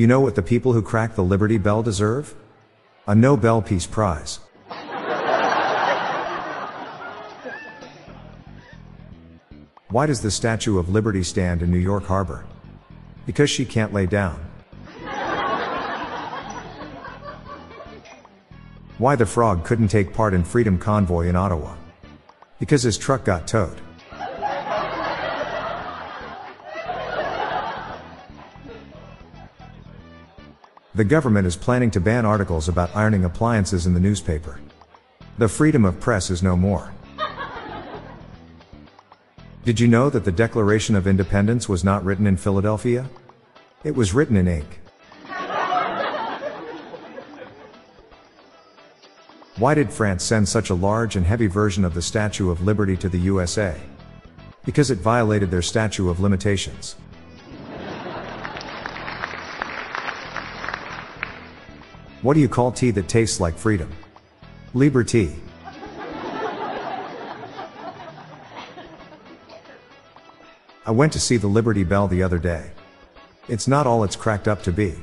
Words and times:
Do 0.00 0.02
you 0.02 0.08
know 0.08 0.20
what 0.20 0.34
the 0.34 0.40
people 0.40 0.72
who 0.72 0.80
cracked 0.80 1.14
the 1.14 1.22
Liberty 1.22 1.58
Bell 1.58 1.82
deserve? 1.82 2.34
A 3.06 3.14
Nobel 3.14 3.60
Peace 3.60 3.86
Prize. 3.86 4.40
Why 9.90 10.06
does 10.06 10.22
the 10.22 10.30
Statue 10.30 10.78
of 10.78 10.88
Liberty 10.88 11.22
stand 11.22 11.60
in 11.60 11.70
New 11.70 11.76
York 11.76 12.04
Harbor? 12.04 12.46
Because 13.26 13.50
she 13.50 13.66
can't 13.66 13.92
lay 13.92 14.06
down. 14.06 14.40
Why 18.96 19.16
the 19.16 19.26
frog 19.26 19.66
couldn't 19.66 19.88
take 19.88 20.14
part 20.14 20.32
in 20.32 20.44
Freedom 20.44 20.78
Convoy 20.78 21.26
in 21.26 21.36
Ottawa? 21.36 21.74
Because 22.58 22.84
his 22.84 22.96
truck 22.96 23.26
got 23.26 23.46
towed. 23.46 23.78
The 31.00 31.04
government 31.04 31.46
is 31.46 31.56
planning 31.56 31.90
to 31.92 31.98
ban 31.98 32.26
articles 32.26 32.68
about 32.68 32.94
ironing 32.94 33.24
appliances 33.24 33.86
in 33.86 33.94
the 33.94 34.00
newspaper. 34.00 34.60
The 35.38 35.48
freedom 35.48 35.86
of 35.86 35.98
press 35.98 36.28
is 36.28 36.42
no 36.42 36.56
more. 36.56 36.92
Did 39.64 39.80
you 39.80 39.88
know 39.88 40.10
that 40.10 40.26
the 40.26 40.30
Declaration 40.30 40.94
of 40.94 41.06
Independence 41.06 41.70
was 41.70 41.82
not 41.82 42.04
written 42.04 42.26
in 42.26 42.36
Philadelphia? 42.36 43.08
It 43.82 43.96
was 43.96 44.12
written 44.12 44.36
in 44.36 44.46
ink. 44.46 44.80
Why 49.56 49.72
did 49.72 49.90
France 49.90 50.22
send 50.22 50.46
such 50.46 50.68
a 50.68 50.74
large 50.74 51.16
and 51.16 51.24
heavy 51.24 51.46
version 51.46 51.86
of 51.86 51.94
the 51.94 52.02
Statue 52.02 52.50
of 52.50 52.60
Liberty 52.60 52.98
to 52.98 53.08
the 53.08 53.20
USA? 53.20 53.80
Because 54.66 54.90
it 54.90 54.98
violated 54.98 55.50
their 55.50 55.62
statute 55.62 56.10
of 56.10 56.20
limitations. 56.20 56.96
What 62.22 62.34
do 62.34 62.40
you 62.40 62.48
call 62.50 62.70
tea 62.70 62.90
that 62.90 63.08
tastes 63.08 63.40
like 63.40 63.56
freedom? 63.56 63.90
Liberty. 64.74 65.34
I 70.84 70.90
went 70.90 71.14
to 71.14 71.20
see 71.20 71.38
the 71.38 71.46
Liberty 71.46 71.82
Bell 71.82 72.08
the 72.08 72.22
other 72.22 72.38
day. 72.38 72.72
It's 73.48 73.66
not 73.66 73.86
all 73.86 74.04
it's 74.04 74.16
cracked 74.16 74.48
up 74.48 74.62
to 74.64 74.72
be. 74.72 74.96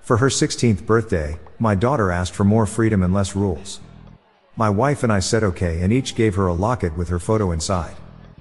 For 0.00 0.16
her 0.16 0.28
16th 0.28 0.86
birthday, 0.86 1.38
my 1.58 1.74
daughter 1.74 2.10
asked 2.10 2.34
for 2.34 2.44
more 2.44 2.66
freedom 2.66 3.02
and 3.02 3.12
less 3.12 3.36
rules. 3.36 3.80
My 4.56 4.70
wife 4.70 5.02
and 5.02 5.12
I 5.12 5.20
said 5.20 5.44
okay 5.44 5.82
and 5.82 5.92
each 5.92 6.14
gave 6.14 6.34
her 6.34 6.46
a 6.46 6.54
locket 6.54 6.96
with 6.96 7.08
her 7.08 7.18
photo 7.18 7.52
inside. 7.52 7.96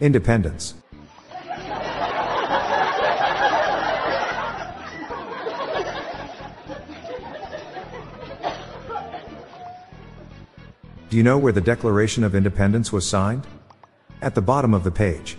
Independence. 0.00 0.74
Do 11.12 11.18
you 11.18 11.22
know 11.22 11.36
where 11.36 11.52
the 11.52 11.60
Declaration 11.60 12.24
of 12.24 12.34
Independence 12.34 12.90
was 12.90 13.06
signed? 13.06 13.46
At 14.22 14.34
the 14.34 14.40
bottom 14.40 14.72
of 14.72 14.82
the 14.82 14.90
page. 14.90 15.36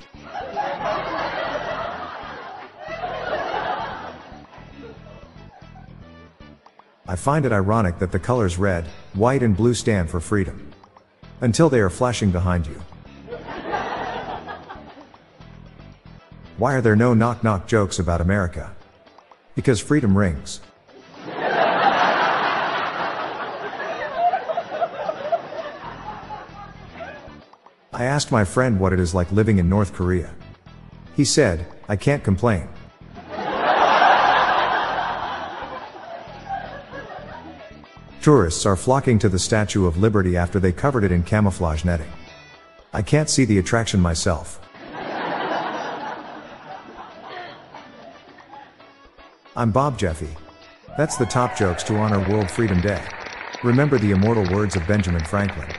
I 7.08 7.16
find 7.16 7.44
it 7.44 7.52
ironic 7.52 7.98
that 7.98 8.12
the 8.12 8.20
colors 8.20 8.60
red, 8.60 8.86
white 9.16 9.42
and 9.42 9.58
blue 9.58 9.74
stand 9.74 10.12
for 10.12 10.20
freedom. 10.20 10.72
Until 11.42 11.70
they 11.70 11.80
are 11.80 11.90
flashing 11.90 12.30
behind 12.30 12.68
you. 12.68 12.80
Why 16.58 16.76
are 16.76 16.82
there 16.82 16.96
no 16.96 17.16
knock 17.16 17.44
knock 17.44 17.66
jokes 17.66 17.98
about 17.98 18.22
America? 18.22 18.76
Because 19.56 19.80
freedom 19.80 20.16
rings. 20.16 20.62
I 27.94 28.06
asked 28.06 28.32
my 28.32 28.44
friend 28.44 28.80
what 28.80 28.92
it 28.92 29.00
is 29.00 29.14
like 29.14 29.32
living 29.32 29.60
in 29.60 29.70
North 29.70 29.94
Korea. 29.94 30.34
He 31.16 31.24
said, 31.24 31.68
I 31.88 31.96
can't 31.96 32.24
complain. 32.24 32.68
Tourists 38.20 38.66
are 38.66 38.76
flocking 38.76 39.20
to 39.20 39.30
the 39.30 39.38
Statue 39.38 39.86
of 39.86 39.98
Liberty 39.98 40.36
after 40.36 40.60
they 40.60 40.72
covered 40.72 41.04
it 41.04 41.12
in 41.12 41.22
camouflage 41.22 41.84
netting. 41.84 42.12
I 42.94 43.02
can't 43.02 43.30
see 43.30 43.46
the 43.46 43.60
attraction 43.60 44.00
myself. 44.00 44.60
I'm 49.56 49.72
Bob 49.72 50.00
Jeffy. 50.00 50.30
That's 50.98 51.18
the 51.18 51.26
top 51.26 51.56
jokes 51.56 51.84
to 51.84 51.98
honor 51.98 52.28
World 52.28 52.50
Freedom 52.50 52.82
Day. 52.82 53.06
Remember 53.64 54.00
the 54.00 54.12
immortal 54.12 54.52
words 54.52 54.76
of 54.76 54.88
Benjamin 54.88 55.24
Franklin. 55.26 55.70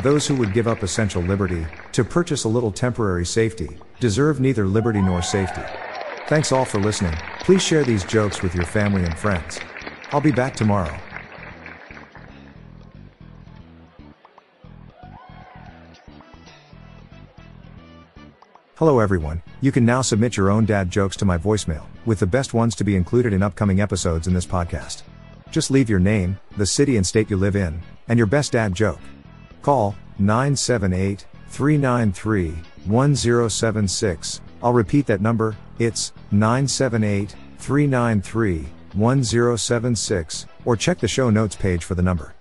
Those 0.00 0.26
who 0.26 0.34
would 0.36 0.52
give 0.52 0.66
up 0.66 0.82
essential 0.82 1.22
liberty, 1.22 1.66
to 1.92 2.02
purchase 2.02 2.44
a 2.44 2.48
little 2.48 2.72
temporary 2.72 3.26
safety, 3.26 3.76
deserve 4.00 4.40
neither 4.40 4.66
liberty 4.66 5.02
nor 5.02 5.22
safety. 5.22 5.62
Thanks 6.26 6.50
all 6.50 6.64
for 6.64 6.80
listening. 6.80 7.14
Please 7.40 7.62
share 7.62 7.84
these 7.84 8.04
jokes 8.04 8.42
with 8.42 8.54
your 8.54 8.64
family 8.64 9.04
and 9.04 9.16
friends. 9.16 9.60
I'll 10.10 10.20
be 10.20 10.32
back 10.32 10.56
tomorrow. 10.56 10.98
Hello 18.76 18.98
everyone, 18.98 19.42
you 19.60 19.70
can 19.70 19.84
now 19.84 20.02
submit 20.02 20.36
your 20.36 20.50
own 20.50 20.64
dad 20.64 20.90
jokes 20.90 21.16
to 21.18 21.24
my 21.24 21.38
voicemail, 21.38 21.84
with 22.04 22.18
the 22.18 22.26
best 22.26 22.52
ones 22.52 22.74
to 22.74 22.82
be 22.82 22.96
included 22.96 23.32
in 23.32 23.40
upcoming 23.40 23.80
episodes 23.80 24.26
in 24.26 24.34
this 24.34 24.46
podcast. 24.46 25.02
Just 25.52 25.70
leave 25.70 25.88
your 25.88 26.00
name, 26.00 26.40
the 26.56 26.66
city 26.66 26.96
and 26.96 27.06
state 27.06 27.30
you 27.30 27.36
live 27.36 27.54
in, 27.54 27.80
and 28.08 28.18
your 28.18 28.26
best 28.26 28.52
dad 28.52 28.74
joke. 28.74 28.98
Call 29.62 29.94
978 30.18 31.24
393 31.48 32.50
1076. 32.84 34.40
I'll 34.62 34.72
repeat 34.72 35.06
that 35.06 35.20
number, 35.20 35.56
it's 35.78 36.12
978 36.30 37.34
393 37.58 38.66
1076, 38.94 40.46
or 40.64 40.76
check 40.76 40.98
the 40.98 41.08
show 41.08 41.30
notes 41.30 41.56
page 41.56 41.84
for 41.84 41.94
the 41.94 42.02
number. 42.02 42.34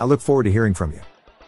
I 0.00 0.04
look 0.04 0.20
forward 0.20 0.44
to 0.44 0.52
hearing 0.52 0.74
from 0.74 0.92
you. 0.92 1.00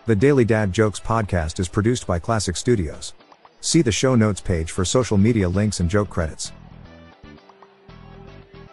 The 0.07 0.17
Daily 0.17 0.45
Dad 0.45 0.73
Jokes 0.73 1.01
podcast 1.01 1.61
is 1.61 1.69
produced 1.69 2.07
by 2.07 2.19
Classic 2.19 2.57
Studios. 2.57 3.15
See 3.61 3.83
the 3.83 3.93
show 3.93 4.15
notes 4.15 4.41
page 4.41 4.71
for 4.71 4.85
social 4.85 5.17
media 5.17 5.49
links 5.49 5.81
and 5.81 5.89
joke 5.89 6.11
credits. 6.11 6.53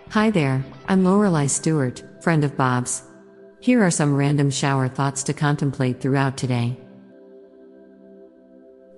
Hi 0.10 0.30
there, 0.30 0.64
I'm 0.88 1.04
Lorelai 1.04 1.50
Stewart, 1.50 2.04
friend 2.22 2.44
of 2.44 2.58
Bob's. 2.58 3.04
Here 3.68 3.84
are 3.84 3.92
some 3.92 4.16
random 4.16 4.50
shower 4.50 4.88
thoughts 4.88 5.24
to 5.24 5.34
contemplate 5.34 6.00
throughout 6.00 6.38
today. 6.38 6.78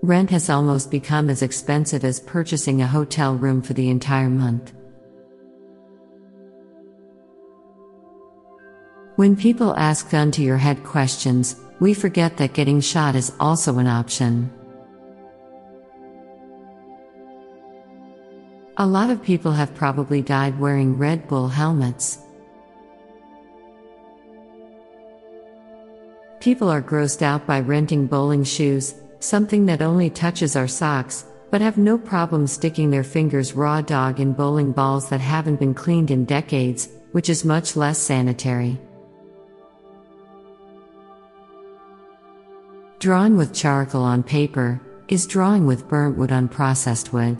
Rent 0.04 0.30
has 0.30 0.48
almost 0.48 0.92
become 0.92 1.28
as 1.32 1.42
expensive 1.42 2.04
as 2.04 2.20
purchasing 2.20 2.80
a 2.80 2.86
hotel 2.86 3.34
room 3.34 3.64
for 3.64 3.74
the 3.74 3.90
entire 3.90 4.30
month. 4.30 4.72
When 9.16 9.36
people 9.36 9.76
ask 9.76 10.12
gun 10.12 10.30
to 10.34 10.44
your 10.44 10.58
head 10.58 10.84
questions, 10.84 11.56
we 11.80 11.96
forget 11.96 12.38
that 12.38 12.54
getting 12.54 12.80
shot 12.80 13.16
is 13.16 13.34
also 13.40 13.80
an 13.80 13.88
option. 13.88 14.52
A 18.78 18.86
lot 18.86 19.10
of 19.10 19.24
people 19.24 19.54
have 19.54 19.74
probably 19.74 20.22
died 20.22 20.60
wearing 20.60 20.96
Red 20.96 21.28
Bull 21.28 21.48
helmets. 21.48 22.20
People 26.40 26.70
are 26.70 26.82
grossed 26.82 27.22
out 27.22 27.46
by 27.46 27.60
renting 27.60 28.08
bowling 28.08 28.46
shoes, 28.46 28.96
something 29.20 29.66
that 29.66 29.82
only 29.82 30.10
touches 30.10 30.56
our 30.56 30.70
socks, 30.70 31.26
but 31.52 31.60
have 31.60 31.78
no 31.78 31.98
problem 31.98 32.48
sticking 32.48 32.90
their 32.90 33.04
fingers 33.04 33.54
raw 33.54 33.82
dog 33.82 34.22
in 34.22 34.32
bowling 34.32 34.72
balls 34.72 35.10
that 35.10 35.20
haven't 35.20 35.60
been 35.60 35.74
cleaned 35.74 36.12
in 36.12 36.24
decades, 36.24 36.88
which 37.12 37.30
is 37.30 37.44
much 37.44 37.76
less 37.76 37.98
sanitary. 37.98 38.80
Drawing 43.00 43.36
with 43.36 43.54
charcoal 43.54 44.04
on 44.04 44.24
paper 44.24 44.80
is 45.10 45.28
drawing 45.28 45.66
with 45.66 45.90
burnt 45.90 46.18
wood 46.18 46.32
on 46.32 46.48
processed 46.48 47.12
wood. 47.12 47.38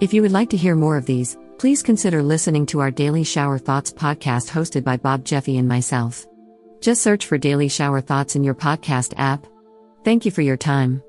If 0.00 0.12
you 0.12 0.20
would 0.20 0.32
like 0.32 0.50
to 0.50 0.58
hear 0.58 0.74
more 0.74 0.98
of 0.98 1.06
these, 1.06 1.38
please 1.56 1.82
consider 1.82 2.22
listening 2.22 2.66
to 2.66 2.80
our 2.80 2.90
Daily 2.90 3.24
Shower 3.24 3.56
Thoughts 3.56 3.92
podcast 3.92 4.50
hosted 4.50 4.84
by 4.84 4.98
Bob 4.98 5.24
Jeffy 5.24 5.56
and 5.56 5.66
myself. 5.66 6.26
Just 6.80 7.02
search 7.02 7.26
for 7.26 7.38
Daily 7.38 7.68
Shower 7.68 8.00
Thoughts 8.00 8.36
in 8.36 8.44
your 8.44 8.54
podcast 8.54 9.14
app. 9.16 9.46
Thank 10.04 10.24
you 10.24 10.30
for 10.30 10.42
your 10.42 10.56
time. 10.56 11.02